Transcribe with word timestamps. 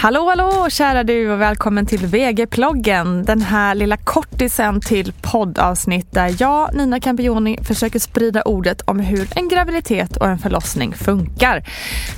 Hallå, 0.00 0.28
hallå 0.28 0.70
kära 0.70 1.04
du 1.04 1.32
och 1.32 1.40
välkommen 1.40 1.86
till 1.86 2.06
VG-ploggen. 2.06 3.24
Den 3.24 3.42
här 3.42 3.74
lilla 3.74 3.96
kortisen 3.96 4.80
till 4.80 5.12
poddavsnitt 5.22 6.12
där 6.12 6.36
jag, 6.38 6.74
Nina 6.74 7.00
Campioni, 7.00 7.58
försöker 7.64 7.98
sprida 7.98 8.42
ordet 8.42 8.80
om 8.80 9.00
hur 9.00 9.28
en 9.34 9.48
graviditet 9.48 10.16
och 10.16 10.28
en 10.28 10.38
förlossning 10.38 10.94
funkar. 10.94 11.62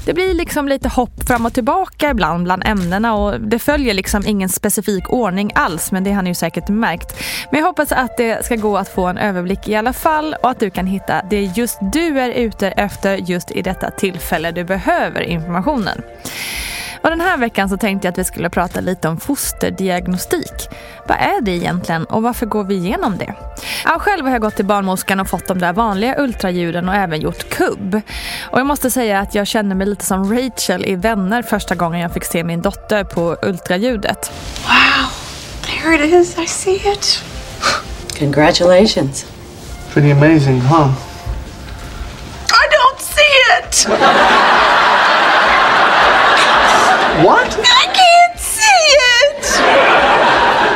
Det 0.04 0.14
blir 0.14 0.34
liksom 0.34 0.68
lite 0.68 0.88
hopp 0.88 1.28
fram 1.28 1.46
och 1.46 1.52
tillbaka 1.52 2.10
ibland 2.10 2.44
bland 2.44 2.62
ämnena 2.66 3.14
och 3.14 3.40
det 3.40 3.58
följer 3.58 3.94
liksom 3.94 4.22
ingen 4.26 4.48
specifik 4.48 5.10
ordning 5.10 5.52
alls, 5.54 5.92
men 5.92 6.04
det 6.04 6.12
har 6.12 6.22
ni 6.22 6.30
ju 6.30 6.34
säkert 6.34 6.68
märkt. 6.68 7.16
Men 7.50 7.60
jag 7.60 7.66
hoppas 7.66 7.92
att 7.92 8.16
det 8.16 8.44
ska 8.44 8.56
gå 8.56 8.76
att 8.76 8.88
få 8.88 9.06
en 9.06 9.18
överblick 9.18 9.68
i 9.68 9.74
alla 9.74 9.92
fall 9.92 10.34
och 10.42 10.50
att 10.50 10.60
du 10.60 10.70
kan 10.70 10.86
hitta 10.86 11.22
det 11.30 11.40
just 11.40 11.78
du 11.92 12.20
är 12.20 12.30
ute 12.30 12.68
efter 12.68 13.16
just 13.16 13.50
i 13.50 13.62
detta 13.62 13.90
tillfälle 13.90 14.50
du 14.52 14.64
behöver 14.64 15.20
informationen. 15.20 16.02
Och 17.02 17.10
den 17.10 17.20
här 17.20 17.36
veckan 17.36 17.68
så 17.68 17.76
tänkte 17.76 18.06
jag 18.06 18.12
att 18.12 18.18
vi 18.18 18.24
skulle 18.24 18.50
prata 18.50 18.80
lite 18.80 19.08
om 19.08 19.20
fosterdiagnostik. 19.20 20.68
Vad 21.08 21.18
är 21.18 21.40
det 21.40 21.50
egentligen 21.50 22.04
och 22.04 22.22
varför 22.22 22.46
går 22.46 22.64
vi 22.64 22.74
igenom 22.74 23.18
det? 23.18 23.34
Ja, 23.84 23.98
själv 23.98 24.24
har 24.24 24.32
jag 24.32 24.40
gått 24.40 24.56
till 24.56 24.64
barnmorskan 24.64 25.20
och 25.20 25.28
fått 25.28 25.46
de 25.46 25.58
där 25.58 25.72
vanliga 25.72 26.18
ultraljuden 26.18 26.88
och 26.88 26.94
även 26.94 27.20
gjort 27.20 27.48
kubb. 27.48 28.00
Och 28.50 28.58
jag 28.58 28.66
måste 28.66 28.90
säga 28.90 29.20
att 29.20 29.34
jag 29.34 29.46
känner 29.46 29.74
mig 29.74 29.86
lite 29.86 30.04
som 30.04 30.34
Rachel 30.34 30.84
i 30.84 30.96
Vänner 30.96 31.42
första 31.42 31.74
gången 31.74 32.00
jag 32.00 32.12
fick 32.12 32.24
se 32.24 32.44
min 32.44 32.62
dotter 32.62 33.04
på 33.04 33.36
ultraljudet. 33.42 34.32
Wow, 34.66 35.10
there 35.66 36.06
it 36.06 36.12
is. 36.12 36.38
I 36.38 36.46
see 36.46 36.92
it. 36.92 37.22
Congratulations. 38.18 39.26
Pretty 39.92 40.10
amazing, 40.10 40.60
huh? 40.60 40.88
I 42.48 42.64
don't 42.76 43.00
see 43.00 43.34
it. 43.58 43.86
What? 47.24 47.58
I 47.58 47.86
can't 47.92 48.38
see 48.38 48.82
it. 49.20 49.42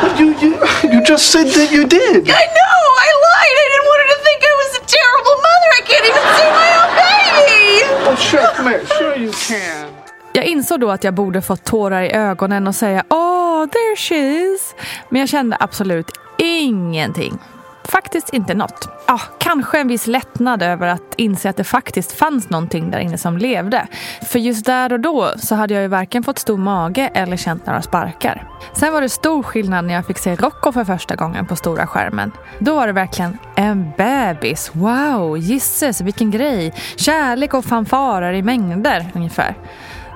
But 0.01 0.19
you, 0.19 0.35
you, 0.41 0.51
you 0.91 0.94
just 1.05 1.31
said 1.31 1.47
that 1.47 1.71
you 1.71 1.83
did. 1.85 2.21
I 2.43 2.45
know. 2.57 2.79
I 3.07 3.09
lied. 3.27 3.57
I 3.63 3.65
didn't 3.71 3.87
want 3.89 3.99
her 4.03 4.09
to 4.15 4.19
think 4.25 4.39
I 4.51 4.53
was 4.61 4.71
a 4.79 4.83
terrible 4.97 5.35
mother. 5.47 5.69
I 5.79 5.81
can't 5.89 6.05
even 6.11 6.25
see 6.37 6.49
my 6.61 6.69
own 6.79 6.89
baby. 7.03 7.61
Oh, 8.09 8.15
sure, 8.29 8.47
come 8.55 8.67
here. 8.71 8.85
Sure 8.97 9.15
you 9.17 9.31
can. 9.47 9.89
Jag 10.33 10.45
insåg 10.45 10.79
då 10.79 10.91
att 10.91 11.03
jag 11.03 11.13
borde 11.13 11.41
fått 11.41 11.63
tårar 11.63 12.01
i 12.01 12.11
ögonen 12.11 12.67
och 12.67 12.75
säga 12.75 13.03
“Åh, 13.09 13.65
there 13.65 13.95
she 13.95 14.15
is”. 14.15 14.75
Men 15.09 15.19
jag 15.19 15.29
kände 15.29 15.57
absolut 15.59 16.11
ingenting. 16.37 17.39
Faktiskt 17.87 18.29
inte 18.29 18.53
något. 18.53 18.89
Ja, 19.07 19.19
kanske 19.37 19.79
en 19.79 19.87
viss 19.87 20.07
lättnad 20.07 20.63
över 20.63 20.87
att 20.87 21.13
inse 21.17 21.49
att 21.49 21.57
det 21.57 21.63
faktiskt 21.63 22.11
fanns 22.11 22.49
någonting 22.49 22.91
där 22.91 22.99
inne 22.99 23.17
som 23.17 23.37
levde. 23.37 23.87
För 24.21 24.39
just 24.39 24.65
där 24.65 24.93
och 24.93 24.99
då 24.99 25.33
så 25.37 25.55
hade 25.55 25.73
jag 25.73 25.81
ju 25.81 25.87
varken 25.87 26.23
fått 26.23 26.39
stor 26.39 26.57
mage 26.57 27.09
eller 27.13 27.37
känt 27.37 27.65
några 27.65 27.81
sparkar. 27.81 28.49
Sen 28.73 28.93
var 28.93 29.01
det 29.01 29.09
stor 29.09 29.43
skillnad 29.43 29.85
när 29.85 29.93
jag 29.93 30.05
fick 30.05 30.17
se 30.17 30.35
Rocco 30.35 30.71
för 30.71 30.83
första 30.83 31.15
gången 31.15 31.45
på 31.45 31.55
stora 31.55 31.87
skärmen. 31.87 32.31
Då 32.59 32.75
var 32.75 32.87
det 32.87 32.93
verkligen 32.93 33.37
en 33.55 33.91
bebis. 33.97 34.71
Wow, 34.73 35.37
gisses 35.37 36.01
vilken 36.01 36.31
grej. 36.31 36.73
Kärlek 36.95 37.53
och 37.53 37.65
fanfarer 37.65 38.33
i 38.33 38.41
mängder 38.41 39.11
ungefär. 39.15 39.55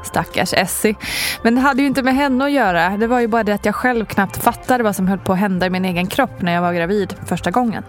Stackars 0.04 0.54
Essie. 0.54 0.96
Men 1.44 1.56
det 1.56 1.62
hade 1.62 1.82
ju 1.82 1.88
inte 1.88 2.04
med 2.04 2.16
henne 2.16 2.46
att 2.46 2.52
göra. 2.52 2.98
Det 2.98 3.08
var 3.08 3.20
ju 3.20 3.28
bara 3.28 3.44
det 3.44 3.54
att 3.54 3.66
jag 3.66 3.76
själv 3.76 4.06
knappt 4.06 4.38
fattade 4.38 4.84
vad 4.84 4.96
som 4.96 5.08
höll 5.08 5.20
på 5.20 5.34
att 5.34 5.40
hända 5.40 5.66
i 5.66 5.70
min 5.70 5.86
egen 5.86 6.08
kropp 6.08 6.42
när 6.42 6.54
jag 6.54 6.62
var 6.62 6.74
gravid 6.74 7.16
första 7.26 7.52
gången. 7.52 7.84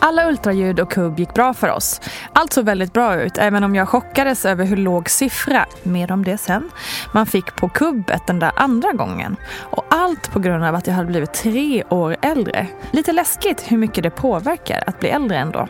Alla 0.00 0.28
ultraljud 0.28 0.80
och 0.80 0.90
kubb 0.90 1.18
gick 1.18 1.34
bra 1.34 1.54
för 1.54 1.70
oss. 1.70 2.00
Allt 2.32 2.52
såg 2.52 2.64
väldigt 2.64 2.92
bra 2.92 3.22
ut, 3.22 3.38
även 3.38 3.64
om 3.64 3.74
jag 3.74 3.88
chockades 3.88 4.44
över 4.44 4.64
hur 4.64 4.76
låg 4.76 5.10
siffra, 5.10 5.66
mer 5.82 6.12
om 6.12 6.24
det 6.24 6.38
sen, 6.38 6.70
man 7.12 7.26
fick 7.26 7.56
på 7.56 7.68
kubbet 7.68 8.26
den 8.26 8.38
där 8.38 8.52
andra 8.56 8.92
gången. 8.92 9.36
Och 9.60 9.84
allt 9.88 10.32
på 10.32 10.38
grund 10.38 10.64
av 10.64 10.74
att 10.74 10.86
jag 10.86 10.94
hade 10.94 11.08
blivit 11.08 11.34
tre 11.34 11.84
år 11.84 12.16
äldre. 12.22 12.66
Lite 12.90 13.12
läskigt 13.12 13.72
hur 13.72 13.78
mycket 13.78 14.02
det 14.02 14.10
påverkar 14.10 14.84
att 14.86 15.00
bli 15.00 15.08
äldre 15.08 15.38
ändå. 15.38 15.68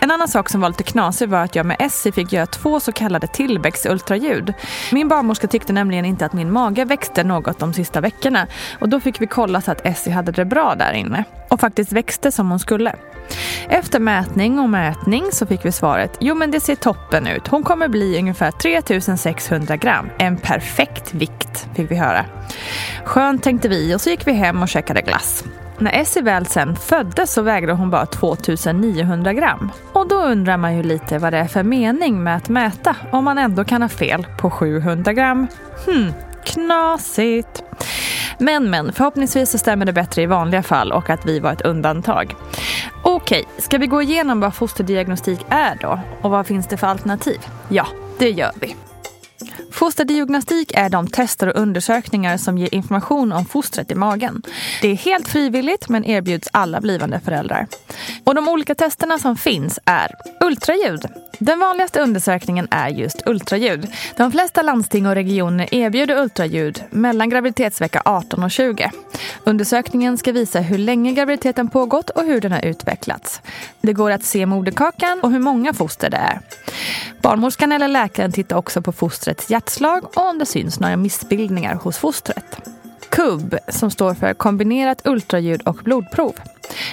En 0.00 0.10
annan 0.10 0.28
sak 0.28 0.48
som 0.48 0.60
var 0.60 0.68
lite 0.68 0.82
knasig 0.82 1.28
var 1.28 1.42
att 1.42 1.56
jag 1.56 1.66
med 1.66 1.76
Essie 1.78 2.12
fick 2.12 2.32
göra 2.32 2.46
två 2.46 2.80
så 2.80 2.92
kallade 2.92 3.26
tillväxtultraljud. 3.26 4.54
Min 4.92 5.08
barnmorska 5.08 5.46
tyckte 5.46 5.72
nämligen 5.72 6.04
inte 6.04 6.26
att 6.26 6.32
min 6.32 6.52
mage 6.52 6.84
växte 6.84 7.24
något 7.24 7.58
de 7.58 7.74
sista 7.74 8.00
veckorna 8.00 8.46
och 8.78 8.88
då 8.88 9.00
fick 9.00 9.20
vi 9.20 9.26
kolla 9.26 9.60
så 9.60 9.70
att 9.70 9.86
Essie 9.86 10.12
hade 10.12 10.32
det 10.32 10.44
bra 10.44 10.74
där 10.74 10.92
inne 10.92 11.24
och 11.48 11.60
faktiskt 11.60 11.92
växte 11.92 12.32
som 12.32 12.50
hon 12.50 12.58
skulle. 12.58 12.94
Efter 13.68 14.00
mätning 14.00 14.58
och 14.58 14.70
mätning 14.70 15.24
så 15.32 15.46
fick 15.46 15.64
vi 15.64 15.72
svaret, 15.72 16.16
jo 16.20 16.34
men 16.34 16.50
det 16.50 16.60
ser 16.60 16.74
toppen 16.74 17.26
ut. 17.26 17.48
Hon 17.48 17.62
kommer 17.62 17.88
bli 17.88 18.18
ungefär 18.18 18.50
3600 18.50 19.76
gram. 19.76 20.10
En 20.18 20.36
perfekt 20.36 21.14
vikt, 21.14 21.66
fick 21.74 21.90
vi 21.90 21.96
höra. 21.96 22.24
Skönt 23.04 23.42
tänkte 23.42 23.68
vi 23.68 23.94
och 23.94 24.00
så 24.00 24.10
gick 24.10 24.26
vi 24.26 24.32
hem 24.32 24.62
och 24.62 24.68
käkade 24.68 25.02
glass. 25.02 25.44
När 25.80 26.00
Essie 26.00 26.22
väl 26.22 26.46
sen 26.46 26.76
föddes 26.76 27.32
så 27.32 27.42
vägde 27.42 27.72
hon 27.72 27.90
bara 27.90 28.06
2900 28.06 29.32
gram. 29.32 29.72
Och 29.92 30.08
då 30.08 30.16
undrar 30.16 30.56
man 30.56 30.76
ju 30.76 30.82
lite 30.82 31.18
vad 31.18 31.32
det 31.32 31.38
är 31.38 31.46
för 31.46 31.62
mening 31.62 32.22
med 32.22 32.36
att 32.36 32.48
mäta 32.48 32.96
om 33.12 33.24
man 33.24 33.38
ändå 33.38 33.64
kan 33.64 33.82
ha 33.82 33.88
fel 33.88 34.26
på 34.38 34.50
700 34.50 35.12
gram. 35.12 35.46
Hmm, 35.86 36.12
knasigt. 36.44 37.62
Men 38.38 38.70
men, 38.70 38.92
förhoppningsvis 38.92 39.50
så 39.50 39.58
stämmer 39.58 39.86
det 39.86 39.92
bättre 39.92 40.22
i 40.22 40.26
vanliga 40.26 40.62
fall 40.62 40.92
och 40.92 41.10
att 41.10 41.26
vi 41.26 41.40
var 41.40 41.52
ett 41.52 41.62
undantag. 41.62 42.34
Okej, 43.02 43.44
ska 43.58 43.78
vi 43.78 43.86
gå 43.86 44.02
igenom 44.02 44.40
vad 44.40 44.54
fosterdiagnostik 44.54 45.40
är 45.48 45.78
då? 45.80 46.00
Och 46.22 46.30
vad 46.30 46.46
finns 46.46 46.66
det 46.66 46.76
för 46.76 46.86
alternativ? 46.86 47.38
Ja, 47.68 47.86
det 48.18 48.30
gör 48.30 48.52
vi. 48.54 48.76
Fosterdiagnostik 49.80 50.72
är 50.74 50.88
de 50.88 51.06
tester 51.08 51.46
och 51.46 51.62
undersökningar 51.62 52.36
som 52.36 52.58
ger 52.58 52.74
information 52.74 53.32
om 53.32 53.46
fostret 53.46 53.90
i 53.90 53.94
magen. 53.94 54.42
Det 54.82 54.88
är 54.88 54.94
helt 54.94 55.28
frivilligt 55.28 55.88
men 55.88 56.04
erbjuds 56.04 56.48
alla 56.52 56.80
blivande 56.80 57.20
föräldrar. 57.20 57.66
Och 58.24 58.34
de 58.34 58.48
olika 58.48 58.74
testerna 58.74 59.18
som 59.18 59.36
finns 59.36 59.78
är 59.84 60.14
ultraljud. 60.40 61.06
Den 61.38 61.58
vanligaste 61.58 62.00
undersökningen 62.00 62.68
är 62.70 62.88
just 62.88 63.22
ultraljud. 63.26 63.88
De 64.16 64.32
flesta 64.32 64.62
landsting 64.62 65.06
och 65.06 65.14
regioner 65.14 65.74
erbjuder 65.74 66.18
ultraljud 66.22 66.82
mellan 66.90 67.30
graviditetsvecka 67.30 68.02
18 68.04 68.42
och 68.42 68.50
20. 68.50 68.90
Undersökningen 69.44 70.18
ska 70.18 70.32
visa 70.32 70.60
hur 70.60 70.78
länge 70.78 71.12
graviditeten 71.12 71.68
pågått 71.68 72.10
och 72.10 72.24
hur 72.24 72.40
den 72.40 72.52
har 72.52 72.64
utvecklats. 72.64 73.40
Det 73.80 73.92
går 73.92 74.10
att 74.10 74.24
se 74.24 74.46
moderkakan 74.46 75.20
och 75.20 75.30
hur 75.30 75.38
många 75.38 75.74
foster 75.74 76.10
det 76.10 76.16
är. 76.16 76.40
Barnmorskan 77.22 77.72
eller 77.72 77.88
läkaren 77.88 78.32
tittar 78.32 78.56
också 78.56 78.82
på 78.82 78.92
fostrets 78.92 79.50
hjärtslag 79.70 80.04
och 80.04 80.28
om 80.28 80.38
det 80.38 80.46
syns 80.46 80.80
några 80.80 80.96
missbildningar 80.96 81.74
hos 81.74 81.98
fostret. 81.98 82.56
KUB, 83.08 83.54
som 83.68 83.90
står 83.90 84.14
för 84.14 84.34
kombinerat 84.34 85.06
ultraljud 85.06 85.62
och 85.62 85.74
blodprov. 85.74 86.34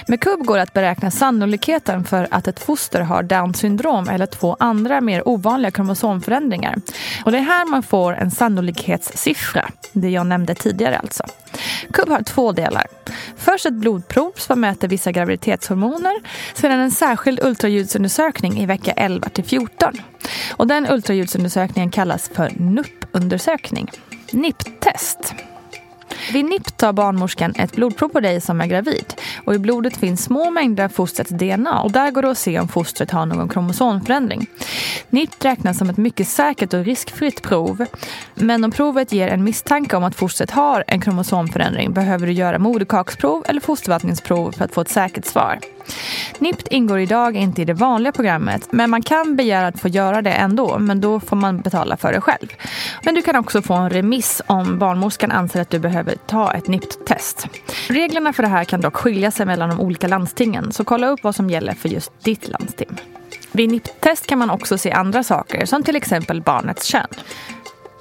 Med 0.06 0.20
KUB 0.20 0.46
går 0.46 0.56
det 0.56 0.62
att 0.62 0.72
beräkna 0.72 1.10
sannolikheten 1.10 2.04
för 2.04 2.28
att 2.30 2.48
ett 2.48 2.60
foster 2.60 3.00
har 3.00 3.22
Downs 3.22 3.58
syndrom 3.58 4.08
eller 4.08 4.26
två 4.26 4.56
andra 4.60 5.00
mer 5.00 5.28
ovanliga 5.28 5.70
kromosomförändringar. 5.70 6.76
Och 7.24 7.32
det 7.32 7.38
är 7.38 7.42
här 7.42 7.70
man 7.70 7.82
får 7.82 8.12
en 8.12 8.30
sannolikhetssiffra, 8.30 9.70
det 9.92 10.10
jag 10.10 10.26
nämnde 10.26 10.54
tidigare 10.54 10.98
alltså. 10.98 11.24
KUB 11.92 12.08
har 12.08 12.22
två 12.22 12.52
delar. 12.52 12.86
Först 13.38 13.66
ett 13.66 13.74
blodprov 13.74 14.32
som 14.36 14.60
mäter 14.60 14.88
vissa 14.88 15.12
graviditetshormoner. 15.12 16.14
Sedan 16.54 16.80
en 16.80 16.90
särskild 16.90 17.40
ultraljudsundersökning 17.42 18.60
i 18.60 18.66
vecka 18.66 18.92
11 18.92 19.28
till 19.28 19.44
14. 19.44 19.92
Och 20.56 20.66
den 20.66 20.90
ultraljudsundersökningen 20.90 21.90
kallas 21.90 22.30
för 22.34 22.50
NUP-undersökning. 22.56 23.90
NIP-test. 24.32 25.34
Vid 26.32 26.44
NIP 26.44 26.76
tar 26.76 26.92
barnmorskan 26.92 27.54
ett 27.58 27.72
blodprov 27.72 28.08
på 28.08 28.20
dig 28.20 28.40
som 28.40 28.60
är 28.60 28.66
gravid. 28.66 29.14
Och 29.44 29.54
I 29.54 29.58
blodet 29.58 29.96
finns 29.96 30.24
små 30.24 30.50
mängder 30.50 30.84
av 30.84 30.88
fostrets 30.88 31.30
DNA 31.30 31.80
och 31.80 31.92
där 31.92 32.10
går 32.10 32.22
det 32.22 32.30
att 32.30 32.38
se 32.38 32.60
om 32.60 32.68
fostret 32.68 33.10
har 33.10 33.26
någon 33.26 33.48
kromosomförändring. 33.48 34.46
NIPT 35.10 35.44
räknas 35.44 35.78
som 35.78 35.90
ett 35.90 35.96
mycket 35.96 36.28
säkert 36.28 36.74
och 36.74 36.84
riskfritt 36.84 37.42
prov. 37.42 37.84
Men 38.34 38.64
om 38.64 38.70
provet 38.70 39.12
ger 39.12 39.28
en 39.28 39.44
misstanke 39.44 39.96
om 39.96 40.04
att 40.04 40.14
fostret 40.14 40.50
har 40.50 40.84
en 40.86 41.00
kromosomförändring 41.00 41.92
behöver 41.92 42.26
du 42.26 42.32
göra 42.32 42.58
moderkaksprov 42.58 43.44
eller 43.48 43.60
fostervattningsprov 43.60 44.52
för 44.52 44.64
att 44.64 44.74
få 44.74 44.80
ett 44.80 44.88
säkert 44.88 45.24
svar. 45.24 45.58
NIPT 46.38 46.68
ingår 46.68 46.98
idag 46.98 47.36
inte 47.36 47.62
i 47.62 47.64
det 47.64 47.74
vanliga 47.74 48.12
programmet 48.12 48.68
men 48.72 48.90
man 48.90 49.02
kan 49.02 49.36
begära 49.36 49.66
att 49.66 49.80
få 49.80 49.88
göra 49.88 50.22
det 50.22 50.30
ändå 50.30 50.78
men 50.78 51.00
då 51.00 51.20
får 51.20 51.36
man 51.36 51.60
betala 51.60 51.96
för 51.96 52.12
det 52.12 52.20
själv. 52.20 52.48
Men 53.02 53.14
du 53.14 53.22
kan 53.22 53.36
också 53.36 53.62
få 53.62 53.74
en 53.74 53.90
remiss 53.90 54.42
om 54.46 54.78
barnmorskan 54.78 55.30
anser 55.30 55.60
att 55.60 55.70
du 55.70 55.78
behöver 55.78 56.14
ta 56.26 56.52
ett 56.52 56.68
NIPT-test. 56.68 57.48
Reglerna 57.88 58.32
för 58.32 58.42
det 58.42 58.48
här 58.48 58.64
kan 58.64 58.80
dock 58.80 58.96
skilja 58.96 59.30
sig 59.30 59.46
mellan 59.46 59.68
de 59.68 59.80
olika 59.80 60.08
landstingen 60.08 60.72
så 60.72 60.84
kolla 60.84 61.08
upp 61.08 61.20
vad 61.22 61.34
som 61.34 61.50
gäller 61.50 61.74
för 61.74 61.88
just 61.88 62.24
ditt 62.24 62.48
landsting. 62.48 62.88
Vid 63.52 63.70
NIPT-test 63.70 64.26
kan 64.26 64.38
man 64.38 64.50
också 64.50 64.78
se 64.78 64.90
andra 64.90 65.22
saker 65.22 65.66
som 65.66 65.82
till 65.82 65.96
exempel 65.96 66.42
barnets 66.42 66.84
kön. 66.84 67.08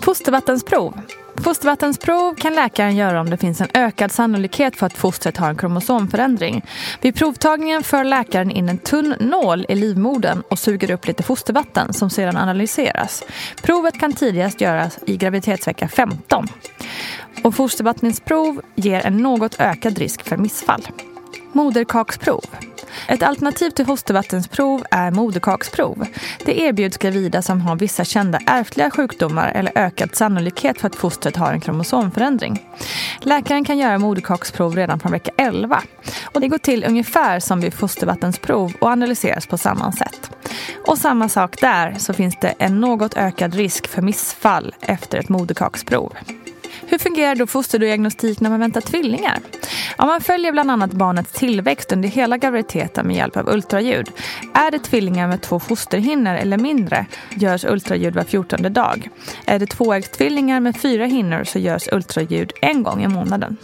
Fostervattensprov 0.02 1.02
Fostervattensprov 1.42 2.36
kan 2.36 2.56
läkaren 2.56 2.96
göra 2.96 3.22
om 3.22 3.30
det 3.30 3.38
finns 3.38 3.62
en 3.62 3.68
ökad 3.74 4.12
sannolikhet 4.12 4.76
för 4.76 4.86
att 4.86 4.98
fostret 4.98 5.38
har 5.38 5.50
en 5.50 5.58
kromosomförändring. 5.58 6.66
Vid 7.02 7.16
provtagningen 7.16 7.84
för 7.84 8.04
läkaren 8.04 8.52
in 8.52 8.70
en 8.70 8.78
tunn 8.78 9.16
nål 9.20 9.66
i 9.70 9.76
livmodern 9.76 10.44
och 10.50 10.60
suger 10.60 10.92
upp 10.92 11.08
lite 11.08 11.24
fostervatten 11.24 11.94
som 11.94 12.10
sedan 12.10 12.38
analyseras. 12.38 13.24
Provet 13.62 14.00
kan 14.00 14.14
tidigast 14.14 14.62
göras 14.62 15.00
i 15.06 15.18
graviditetsvecka 15.18 15.88
15. 15.88 16.48
Och 17.44 17.56
fostervattensprov 17.56 18.62
ger 18.76 19.06
en 19.06 19.18
något 19.18 19.60
ökad 19.60 19.98
risk 19.98 20.24
för 20.24 20.38
missfall. 20.38 20.88
Moderkaksprov. 21.52 22.46
Ett 23.08 23.24
alternativ 23.24 23.70
till 23.70 23.86
hostervattensprov 23.86 24.84
är 24.92 25.12
moderkaksprov. 25.12 26.06
Det 26.46 26.60
erbjuds 26.60 26.98
gravida 26.98 27.42
som 27.42 27.62
har 27.62 27.76
vissa 27.76 28.04
kända 28.04 28.40
ärftliga 28.46 28.92
sjukdomar 28.92 29.52
eller 29.56 29.72
ökad 29.76 30.16
sannolikhet 30.16 30.80
för 30.80 30.88
att 30.88 30.96
fostret 30.96 31.36
har 31.36 31.54
en 31.54 31.62
kromosomförändring. 31.62 32.66
Läkaren 33.22 33.66
kan 33.66 33.78
göra 33.78 33.98
moderkaksprov 33.98 34.76
redan 34.76 35.00
från 35.00 35.12
vecka 35.12 35.32
11. 35.38 35.84
Och 36.34 36.42
det 36.42 36.48
går 36.48 36.58
till 36.58 36.84
ungefär 36.88 37.40
som 37.40 37.62
vid 37.62 37.74
fostervattensprov 37.74 38.74
och 38.82 38.90
analyseras 38.90 39.48
på 39.48 39.58
samma 39.58 39.92
sätt. 39.92 40.32
Och 40.88 40.98
samma 40.98 41.30
sak 41.30 41.62
där 41.62 41.96
så 41.98 42.14
finns 42.14 42.38
det 42.42 42.54
en 42.60 42.80
något 42.82 43.18
ökad 43.18 43.56
risk 43.56 43.88
för 43.88 44.02
missfall 44.02 44.76
efter 44.82 45.18
ett 45.18 45.30
moderkaksprov. 45.30 46.14
Hur 46.90 46.98
fungerar 46.98 47.36
då 47.36 47.48
fosterdiagnostik 47.48 48.40
när 48.40 48.50
man 48.50 48.60
väntar 48.60 48.82
tvillingar? 48.82 49.40
Ja, 49.98 50.06
man 50.06 50.22
följer 50.22 50.52
bland 50.52 50.72
annat 50.72 50.92
barnets 50.92 51.32
tillväxt 51.32 51.92
under 51.92 52.10
hela 52.10 52.38
graviditeten 52.38 53.08
med 53.08 53.16
hjälp 53.16 53.38
av 53.38 53.50
ultraljud. 53.50 54.12
Är 54.54 54.72
det 54.72 54.80
tvillingar 54.80 55.28
med 55.28 55.42
två 55.42 55.60
fosterhinnor 55.60 56.34
eller 56.34 56.58
mindre 56.58 57.06
görs 57.36 57.66
ultraljud 57.66 58.16
var 58.16 58.24
fjortonde 58.24 58.70
dag. 58.70 59.10
Är 59.46 59.60
det 59.60 59.66
tvåäggstvillingar 59.66 60.60
med 60.60 60.78
fyra 60.78 61.06
hinnor 61.06 61.44
så 61.44 61.60
görs 61.60 61.88
ultraljud 61.92 62.52
en 62.62 62.84
gång 62.84 63.04
i 63.04 63.08
månaden. 63.08 63.58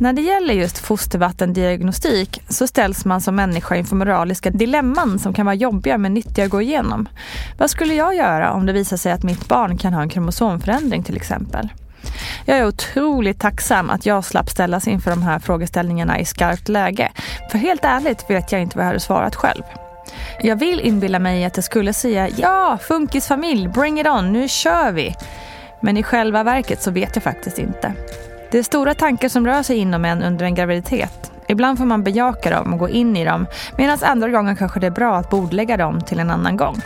När 0.00 0.12
det 0.12 0.22
gäller 0.22 0.54
just 0.54 0.78
fostervattendiagnostik 0.78 2.42
så 2.48 2.66
ställs 2.66 3.04
man 3.04 3.20
som 3.20 3.36
människa 3.36 3.76
inför 3.76 3.96
moraliska 3.96 4.50
dilemman 4.50 5.18
som 5.18 5.34
kan 5.34 5.46
vara 5.46 5.54
jobbiga 5.54 5.98
men 5.98 6.14
nyttiga 6.14 6.44
att 6.44 6.50
gå 6.50 6.62
igenom. 6.62 7.08
Vad 7.58 7.70
skulle 7.70 7.94
jag 7.94 8.14
göra 8.14 8.52
om 8.52 8.66
det 8.66 8.72
visar 8.72 8.96
sig 8.96 9.12
att 9.12 9.22
mitt 9.22 9.48
barn 9.48 9.78
kan 9.78 9.92
ha 9.92 10.02
en 10.02 10.08
kromosomförändring 10.08 11.02
till 11.02 11.16
exempel? 11.16 11.68
Jag 12.44 12.58
är 12.58 12.66
otroligt 12.66 13.40
tacksam 13.40 13.90
att 13.90 14.06
jag 14.06 14.24
slapp 14.24 14.50
ställas 14.50 14.88
inför 14.88 15.10
de 15.10 15.22
här 15.22 15.38
frågeställningarna 15.38 16.18
i 16.18 16.24
skarpt 16.24 16.68
läge. 16.68 17.12
För 17.50 17.58
helt 17.58 17.84
ärligt 17.84 18.30
vet 18.30 18.52
jag 18.52 18.62
inte 18.62 18.76
vad 18.76 18.84
jag 18.84 18.88
hade 18.88 19.00
svarat 19.00 19.34
själv. 19.34 19.62
Jag 20.40 20.56
vill 20.56 20.80
inbilla 20.80 21.18
mig 21.18 21.44
att 21.44 21.56
jag 21.56 21.64
skulle 21.64 21.92
säga 21.92 22.28
ja, 22.36 22.78
funkisfamilj, 22.82 23.68
bring 23.68 24.00
it 24.00 24.06
on, 24.06 24.32
nu 24.32 24.48
kör 24.48 24.92
vi. 24.92 25.14
Men 25.80 25.96
i 25.96 26.02
själva 26.02 26.42
verket 26.42 26.82
så 26.82 26.90
vet 26.90 27.16
jag 27.16 27.22
faktiskt 27.22 27.58
inte. 27.58 27.92
Det 28.50 28.58
är 28.58 28.62
stora 28.62 28.94
tankar 28.94 29.28
som 29.28 29.46
rör 29.46 29.62
sig 29.62 29.76
inom 29.76 30.04
en 30.04 30.22
under 30.22 30.44
en 30.44 30.54
graviditet. 30.54 31.32
Ibland 31.48 31.78
får 31.78 31.84
man 31.84 32.02
bejaka 32.02 32.50
dem 32.50 32.72
och 32.72 32.78
gå 32.78 32.88
in 32.88 33.16
i 33.16 33.24
dem 33.24 33.46
medan 33.78 33.98
andra 34.02 34.28
gånger 34.28 34.54
kanske 34.54 34.80
det 34.80 34.86
är 34.86 34.90
bra 34.90 35.16
att 35.16 35.30
bordlägga 35.30 35.76
dem 35.76 36.00
till 36.00 36.20
en 36.20 36.30
annan 36.30 36.56
gång. 36.56 36.76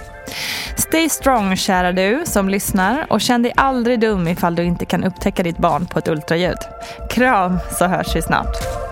Stay 0.77 1.09
strong 1.09 1.57
kära 1.57 1.93
du 1.93 2.23
som 2.25 2.49
lyssnar 2.49 3.07
och 3.11 3.21
känn 3.21 3.43
dig 3.43 3.53
aldrig 3.57 4.01
dum 4.01 4.29
ifall 4.29 4.55
du 4.55 4.65
inte 4.65 4.85
kan 4.85 5.05
upptäcka 5.05 5.43
ditt 5.43 5.59
barn 5.59 5.87
på 5.87 5.99
ett 5.99 6.09
ultraljud. 6.09 6.59
Kram 7.11 7.59
så 7.79 7.87
hörs 7.87 8.17
vi 8.17 8.23
snart. 8.23 8.92